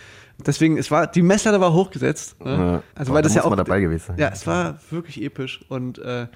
[0.44, 2.42] Deswegen, es war, die Messlatte war hochgesetzt.
[2.44, 2.50] Ne?
[2.50, 2.82] Ja.
[2.94, 3.56] Also, weil das da ja auch.
[3.56, 4.14] dabei gewesen.
[4.18, 6.26] Ja, es war wirklich episch und, äh,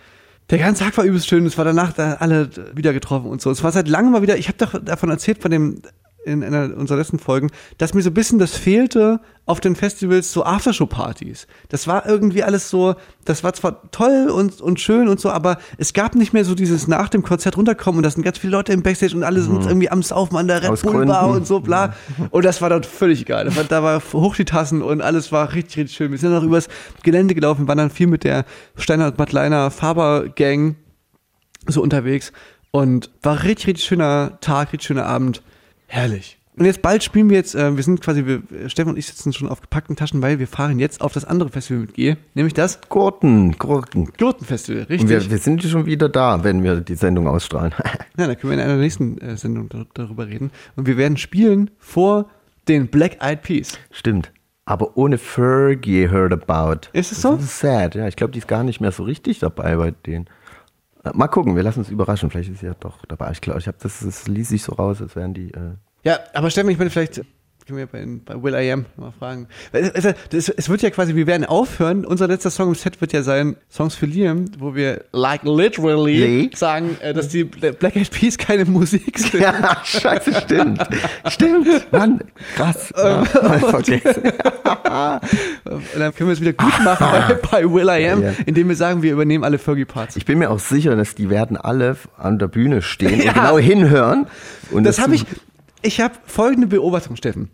[0.50, 1.46] der ganze Tag war übelst schön.
[1.46, 3.50] Es war danach da alle wieder getroffen und so.
[3.50, 4.36] Es war seit langem mal wieder.
[4.36, 5.80] Ich habe doch davon erzählt von dem
[6.24, 10.32] in einer unserer letzten Folgen, dass mir so ein bisschen das fehlte auf den Festivals
[10.32, 11.46] so Aftershow-Partys.
[11.70, 15.58] Das war irgendwie alles so, das war zwar toll und, und schön und so, aber
[15.78, 18.52] es gab nicht mehr so dieses nach dem Konzert runterkommen und da sind ganz viele
[18.52, 21.46] Leute im Backstage und alle sind irgendwie am Saufen an der Red Bull Bar und
[21.46, 21.94] so bla.
[22.30, 23.46] Und das war dort völlig egal.
[23.46, 26.10] Da war, da war hoch die Tassen und alles war richtig, richtig schön.
[26.12, 26.68] Wir sind dann noch übers
[27.02, 28.44] Gelände gelaufen, waren dann viel mit der
[28.76, 30.76] Steiner und Madleiner Faber Gang
[31.66, 32.32] so unterwegs
[32.70, 35.42] und war richtig, richtig schöner Tag, richtig schöner Abend.
[35.90, 36.38] Herrlich.
[36.56, 39.32] Und jetzt bald spielen wir jetzt, äh, wir sind quasi, wir, Steffen und ich sitzen
[39.32, 42.54] schon auf gepackten Taschen, weil wir fahren jetzt auf das andere Festival mit G, nämlich
[42.54, 44.12] das Gurken, Gurken.
[44.16, 45.00] Gurtenfestival, richtig.
[45.00, 47.74] Und wir, wir sind schon wieder da, wenn wir die Sendung ausstrahlen.
[48.16, 50.52] ja, da können wir in einer nächsten äh, Sendung dar darüber reden.
[50.76, 52.30] Und wir werden spielen vor
[52.68, 53.78] den Black Eyed Peas.
[53.90, 54.30] Stimmt.
[54.66, 56.88] Aber ohne Fergie heard about.
[56.92, 57.34] Ist es so?
[57.34, 58.06] Das ist sad, ja.
[58.06, 60.28] Ich glaube, die ist gar nicht mehr so richtig dabei bei denen.
[61.04, 62.30] Äh, Mal gucken, wir lassen uns überraschen.
[62.30, 63.30] Vielleicht ist sie ja doch dabei.
[63.32, 65.52] Ich glaube, ich habe das, das ließ sich so raus, als wären die.
[65.52, 67.22] Äh, Ja, aber Steffen, ich meine, vielleicht
[67.70, 69.46] können wir bei, bei Will I Am mal fragen.
[69.72, 72.04] Es, wird ja quasi, wir werden aufhören.
[72.04, 76.18] Unser letzter Song im Set wird ja sein Songs für Liam, wo wir like literally
[76.18, 76.50] Lee?
[76.54, 79.40] sagen, äh, dass die Black Eyed Peas keine Musik sind.
[79.40, 80.82] ja, scheiße, stimmt.
[81.28, 81.92] stimmt.
[81.92, 82.20] Mann,
[82.56, 82.92] krass.
[83.00, 84.22] Ja, vergessen.
[84.84, 88.32] Dann können wir es wieder gut machen bei, bei Will I Am, Ja.
[88.46, 90.16] indem wir sagen, wir übernehmen alle Fergie-Parts.
[90.16, 93.58] Ich bin mir auch sicher, dass die werden alle an der Bühne stehen und genau
[93.58, 94.26] hinhören.
[94.70, 95.24] Und Das habe ich.
[95.82, 97.48] Ich habe folgende Beobachtung, Steffen.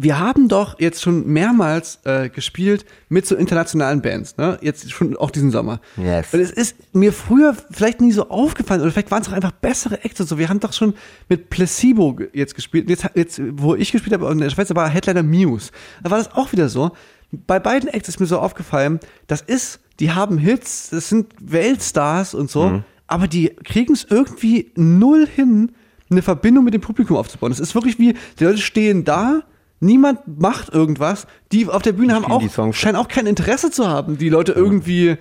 [0.00, 4.56] Wir haben doch jetzt schon mehrmals äh, gespielt mit so internationalen Bands, ne?
[4.62, 5.80] Jetzt schon auch diesen Sommer.
[5.96, 6.32] Yes.
[6.32, 9.50] Und es ist mir früher vielleicht nie so aufgefallen oder vielleicht waren es auch einfach
[9.50, 10.38] bessere Acts und so.
[10.38, 10.94] Wir haben doch schon
[11.28, 12.88] mit Placebo jetzt gespielt.
[12.88, 15.72] Jetzt, jetzt wo ich gespielt habe in der Schweiz, war Headliner Muse.
[16.04, 16.92] Da war das auch wieder so.
[17.32, 22.34] Bei beiden Acts ist mir so aufgefallen, das ist, die haben Hits, das sind Weltstars
[22.34, 22.84] und so, Mhm.
[23.08, 25.72] aber die kriegen es irgendwie null hin,
[26.08, 27.50] eine Verbindung mit dem Publikum aufzubauen.
[27.52, 29.42] Es ist wirklich wie, die Leute stehen da,
[29.80, 34.18] niemand macht irgendwas, die auf der Bühne haben auch, scheinen auch kein Interesse zu haben,
[34.18, 35.16] die Leute irgendwie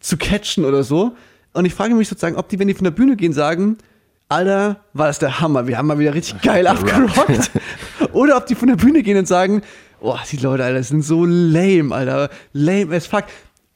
[0.00, 1.12] zu catchen oder so.
[1.52, 3.78] Und ich frage mich sozusagen, ob die, wenn die von der Bühne gehen, sagen,
[4.28, 7.50] Alter, war das der Hammer, wir haben mal wieder richtig geil abgerockt.
[8.12, 9.62] Oder ob die von der Bühne gehen und sagen,
[10.00, 13.24] oh, die Leute, Alter, sind so lame, Alter, lame as fuck.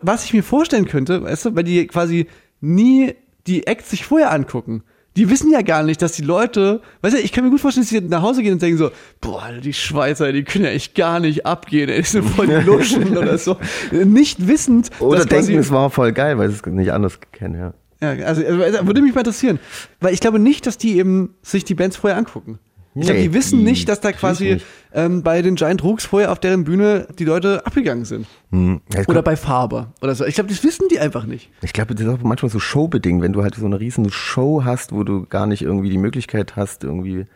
[0.00, 2.26] Was ich mir vorstellen könnte, weißt du, weil die quasi
[2.60, 3.14] nie
[3.46, 4.82] die Acts sich vorher angucken.
[5.16, 7.84] Die wissen ja gar nicht, dass die Leute, weißt du, ich kann mir gut vorstellen,
[7.84, 10.94] dass sie nach Hause gehen und denken so, boah, die Schweizer, die können ja echt
[10.94, 13.56] gar nicht abgehen, ey, die sind voll die Luschen oder so.
[13.90, 17.18] Nicht wissend, Oder dass quasi- denken, es war voll geil, weil sie es nicht anders
[17.32, 18.14] kennen, ja.
[18.14, 19.58] ja, also, also würde mich mal interessieren,
[20.00, 22.58] weil ich glaube nicht, dass die eben sich die Bands vorher angucken.
[22.98, 24.56] Ich glaube, Nee, die wissen nicht, dass da quasi
[24.94, 28.26] ähm, bei den Giant Rooks vorher auf deren Bühne die Leute abgegangen sind.
[28.50, 28.80] Hm.
[28.94, 30.24] Ja, Oder bei Faber oder so.
[30.24, 31.50] Ich glaube, das wissen die einfach nicht.
[31.62, 34.62] Ich glaube, das ist auch manchmal so showbedingt, wenn du halt so eine riesen Show
[34.64, 37.26] hast, wo du gar nicht irgendwie die Möglichkeit hast, irgendwie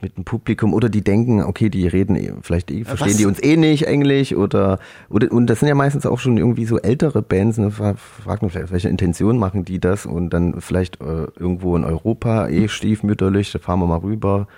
[0.00, 3.24] mit dem Publikum oder die denken, okay, die reden eh, vielleicht eh, verstehen was- die
[3.26, 4.78] uns eh nicht Englisch oder,
[5.08, 8.42] oder und das sind ja meistens auch schon irgendwie so ältere Bands, ne, fra- fragt
[8.42, 12.68] man vielleicht, welche Intention machen die das und dann vielleicht äh, irgendwo in Europa eh
[12.68, 14.48] stiefmütterlich, da fahren wir mal rüber,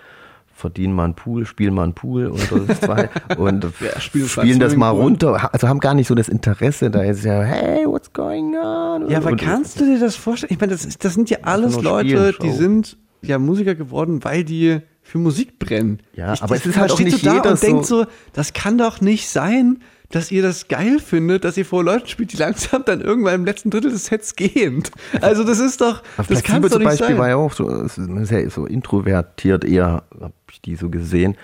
[0.58, 2.34] verdienen mal einen Pool, spielen mal einen Pool
[2.80, 6.90] zwei und Ja, spielen spielen, das mal runter, also haben gar nicht so das Interesse,
[6.90, 9.08] da ist ja, hey, what's going on?
[9.08, 10.52] Ja, aber Und- kannst du dir das vorstellen?
[10.52, 14.44] Ich meine, das, das sind ja alles Leute, Spielen, die sind ja Musiker geworden, weil
[14.44, 16.00] die für Musik brennen.
[16.14, 18.06] Ja, aber es ist halt man auch nicht so da jeder und denkt so- so,
[18.32, 19.78] das kann doch nicht sein,
[20.10, 23.44] dass ihr das geil findet, dass ihr vor Leuten spielt, die langsam dann irgendwann im
[23.44, 24.82] letzten Drittel des Sets gehen.
[25.20, 27.18] Also das ist doch, das Placebo kann doch zum nicht Beispiel sein.
[27.18, 31.36] war ja auch so, sehr so introvertiert eher, hab ich die so gesehen.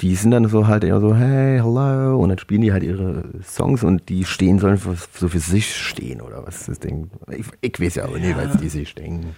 [0.00, 3.24] Die sind dann so halt eher so, hey, hello, und dann spielen die halt ihre
[3.42, 7.10] Songs und die stehen sollen für, so für sich stehen oder was ist das Ding?
[7.36, 9.34] Ich, ich weiß ja auch nicht, was die sich denken.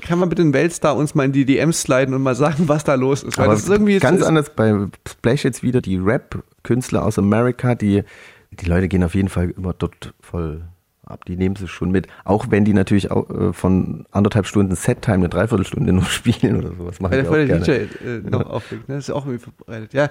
[0.00, 2.84] Kann man bitte den Weltstar uns mal in die DMs sliden und mal sagen, was
[2.84, 3.38] da los ist?
[3.38, 4.74] Weil Aber das ist irgendwie ganz anders bei
[5.08, 8.04] Splash jetzt wieder, die Rap-Künstler aus Amerika, die,
[8.50, 10.64] die Leute gehen auf jeden Fall immer dort voll
[11.04, 11.24] ab.
[11.24, 12.06] Die nehmen sie schon mit.
[12.24, 16.74] Auch wenn die natürlich auch äh, von anderthalb Stunden Set-Time eine Dreiviertelstunde nur spielen oder
[16.74, 17.00] sowas.
[17.00, 17.88] Machen Weil die der auch voll der.
[17.88, 18.96] DJ äh, noch auflegt, ne?
[18.96, 19.94] Das ist ja auch irgendwie verbreitet.
[19.94, 20.10] Ja.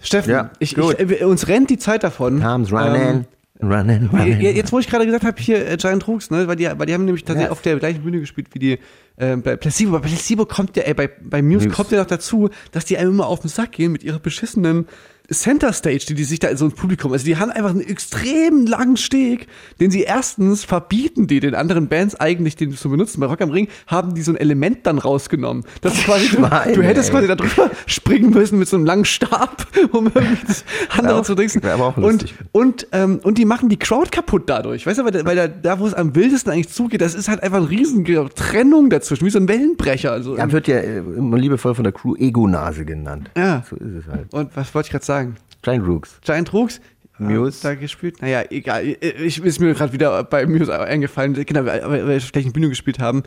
[0.00, 2.40] Steffen, Ja, ich, ich, äh, uns rennt die Zeit davon.
[2.40, 3.26] Time's running.
[3.60, 4.40] Running, running.
[4.40, 6.94] Jetzt, wo ich gerade gesagt habe, hier äh, Giant Rooks, ne, weil die, weil die
[6.94, 7.52] haben nämlich tatsächlich Ja.
[7.52, 8.78] auf der gleichen Bühne gespielt wie die
[9.16, 9.92] äh, bei Placebo.
[9.92, 11.76] Bei Placebo kommt ja, ey, bei, bei Muse, Muse.
[11.76, 14.86] kommt ja noch dazu, dass die einem immer auf den Sack gehen mit ihrer beschissenen
[15.30, 17.82] Center Stage, die die sich da in so ein Publikum, also die haben einfach einen
[17.82, 19.46] extrem langen Steg,
[19.78, 23.20] den sie erstens verbieten, die den anderen Bands eigentlich den zu benutzen.
[23.20, 25.64] Bei Rock am Ring haben die so ein Element dann rausgenommen.
[25.82, 27.14] Das ist quasi, du, Schweine, du hättest ey.
[27.14, 30.64] quasi da drüber springen müssen mit so einem langen Stab, um irgendwie das
[30.96, 34.86] andere auch- zu auch und, und, ähm, und die machen die Crowd kaputt dadurch.
[34.86, 37.28] Weißt du, weil, da- weil da, da, wo es am wildesten eigentlich zugeht, das ist
[37.28, 40.10] halt einfach eine riesen Trennung dazwischen, wie so ein Wellenbrecher.
[40.10, 43.30] Also, Ja, wird ja äh, immer liebevoll von der Crew Ego-Nase genannt.
[43.36, 43.62] Ja.
[43.68, 44.32] So ist es halt.
[44.32, 45.17] und was wollte ich gerade sagen?
[45.62, 46.20] Giant Rooks.
[46.24, 46.80] Giant Rooks?
[47.18, 47.62] Muse.
[47.62, 48.22] Da gespielt?
[48.22, 48.84] Naja, egal.
[49.00, 52.52] Ich ist mir gerade wieder bei Muse eingefallen, genau, weil weil wir auf der gleichen
[52.52, 53.24] Bühne gespielt haben.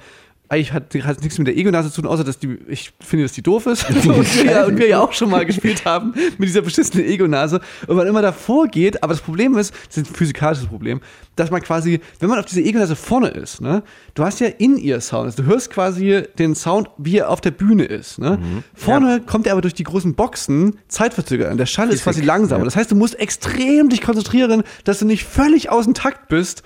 [0.51, 3.31] Eigentlich hat, hat nichts mit der Ego-Nase zu tun, außer dass die, ich finde, dass
[3.31, 3.89] die doof ist.
[4.05, 7.61] und, wir ja, und wir ja auch schon mal gespielt haben mit dieser beschissenen Ego-Nase.
[7.87, 10.99] Und man immer davor geht, aber das Problem ist, das ist ein physikalisches Problem,
[11.37, 13.81] dass man quasi, wenn man auf dieser Ego-Nase vorne ist, ne,
[14.13, 15.23] du hast ja In-Ear-Sound.
[15.27, 18.19] Also du hörst quasi den Sound, wie er auf der Bühne ist.
[18.19, 18.37] Ne?
[18.73, 21.57] Vorne kommt er aber durch die großen Boxen zeitverzögert an.
[21.59, 22.59] Der Schall ist quasi langsamer.
[22.59, 22.65] ja.
[22.65, 26.61] Das heißt, du musst extrem dich konzentrieren, dass du nicht völlig aus dem Takt bist.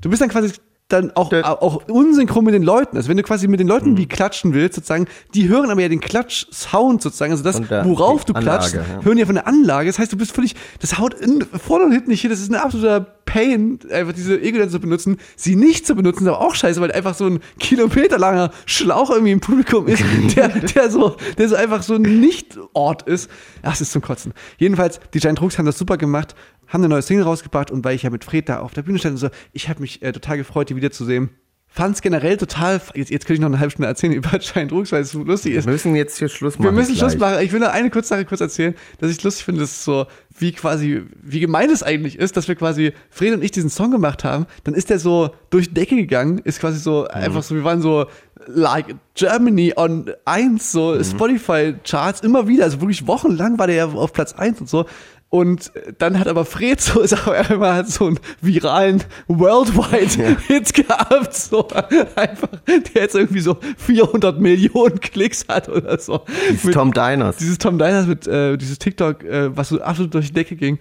[0.00, 0.52] Du bist dann quasi
[0.88, 2.96] dann auch, auch unsynchron mit den Leuten.
[2.98, 3.96] Also wenn du quasi mit den Leuten Mhm.
[3.96, 8.24] wie klatschen willst, sozusagen, die hören aber ja den Klatsch-Sound sozusagen, also das, der- worauf
[8.26, 9.04] du klatschst, Anlage, ja.
[9.04, 9.88] hören ja von der Anlage.
[9.88, 12.50] Das heißt, du bist völlig, das haut in, vorne und hinten nicht hier, das ist
[12.50, 16.54] ein absoluter Pain, einfach diese Ego zu benutzen, sie nicht zu benutzen, ist aber auch
[16.54, 20.02] scheiße, weil einfach so ein kilometerlanger Schlauch irgendwie im Publikum ist,
[20.36, 23.30] der, der so, der so einfach so ein Nicht-Ort ist.
[23.62, 24.32] Das ist zum Kotzen.
[24.58, 26.34] Jedenfalls, die Giant Rooks haben das super gemacht,
[26.68, 28.98] haben eine neue Single rausgebracht und weil ich ja mit Fred da auf der Bühne
[28.98, 31.30] stand und so, ich habe mich äh, total gefreut, die wiederzusehen.
[31.76, 34.92] Fand's generell total, jetzt, jetzt könnte ich noch eine halbe Stunde erzählen über Giant Rooks,
[34.92, 35.66] weil es so lustig ist.
[35.66, 36.66] Wir müssen jetzt hier Schluss machen.
[36.66, 37.32] Wir müssen Schluss gleich.
[37.32, 37.44] machen.
[37.44, 40.06] Ich will nur eine kurze Sache kurz erzählen, dass ich lustig finde, dass es so,
[40.38, 43.90] wie quasi, wie gemein es eigentlich ist, dass wir quasi, Fred und ich diesen Song
[43.90, 47.56] gemacht haben, dann ist der so durch die Decke gegangen, ist quasi so, einfach so,
[47.56, 48.06] wir waren so,
[48.46, 54.12] like Germany on 1, so Spotify-Charts immer wieder, also wirklich wochenlang war der ja auf
[54.12, 54.86] Platz 1 und so.
[55.34, 61.34] Und dann hat aber Fred so, ist auch einmal so einen viralen Worldwide Hit gehabt,
[61.34, 61.66] so
[62.14, 66.20] einfach, der jetzt irgendwie so 400 Millionen Klicks hat oder so.
[66.50, 67.36] Dieses Mit- Tom Diners.
[67.38, 70.78] dieses Tom Diners mit, äh, dieses TikTok, äh, was so absolut durch die Decke ging.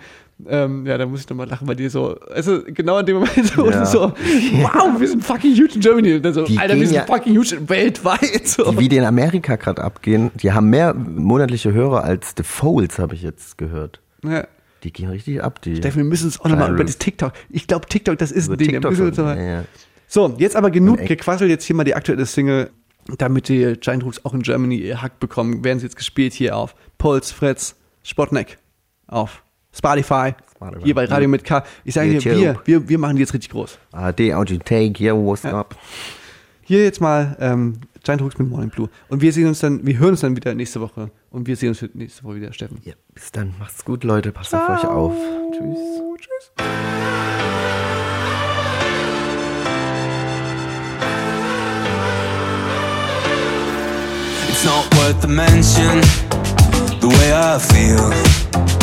[0.47, 3.47] Ähm, ja, da muss ich nochmal lachen, weil die so, also genau in dem Moment
[3.55, 3.85] so, Ja.
[3.87, 3.99] so
[4.61, 6.13] wow, wir sind fucking huge in Germany.
[6.13, 8.47] Und dann so, Die Alter, wir sind ja- fucking huge weltweit.
[8.47, 8.69] So.
[8.71, 12.99] Die, wie die in Amerika gerade abgehen, die haben mehr monatliche Hörer als The Folds,
[12.99, 13.99] habe ich jetzt gehört.
[14.23, 14.47] Ja.
[14.83, 15.61] Die gehen richtig ab.
[15.61, 17.33] Die Steffen, wir müssen uns auch nochmal über das TikTok.
[17.49, 18.71] Ich glaube, TikTok, das ist ein Ding.
[18.71, 19.63] TikTok wir ja, ja.
[20.07, 21.49] So, jetzt aber genug gequasselt.
[21.49, 22.69] Jetzt hier mal die aktuelle Single,
[23.17, 25.63] damit die Giant Rooks auch in Germany ihr Hack bekommen.
[25.63, 28.57] Werden sie jetzt gespielt hier auf Puls, Fritz, Spotneck,
[29.07, 29.41] auf
[29.73, 30.83] Spotify, Spotify.
[30.83, 31.63] hier bei Radio mit K.
[31.85, 33.79] Ich sage dir, wir, wir, wir machen die jetzt richtig groß.
[33.93, 35.75] AD, Audio Take, yeah, what's up?
[36.61, 38.89] Hier jetzt mal ähm, Giant Rooks mit Morning Blue.
[39.07, 41.09] Und wir sehen uns dann, wir hören uns dann wieder nächste Woche.
[41.31, 42.79] Und wir sehen uns nächste Woche wieder, Steffen.
[42.83, 45.13] Ja, bis dann, macht's gut, Leute, passt auf euch auf.
[45.51, 45.77] Tschüss.
[46.19, 46.51] Tschüss.
[54.49, 56.01] It's not worth the mention,
[56.99, 58.82] the way I feel.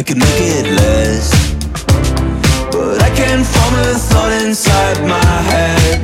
[0.00, 1.28] I could make it less,
[2.72, 6.00] but I can't form a thought inside my head.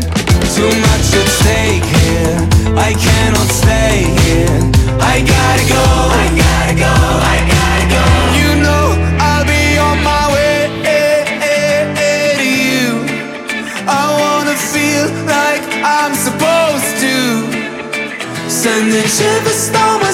[0.53, 2.37] Too much at stake here.
[2.77, 4.61] I cannot stay here.
[5.01, 5.85] I gotta go.
[6.13, 6.93] I gotta go.
[7.33, 8.05] I gotta go.
[8.37, 8.85] You know
[9.17, 13.01] I'll be on my way eh, eh, eh, to you.
[13.89, 17.17] I wanna feel like I'm supposed to.
[18.51, 20.03] Sending shivers down.
[20.03, 20.06] my